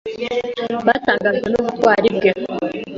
Batangajwe 0.87 1.47
n'ubutwari 1.49 2.07
bwe. 2.15 2.31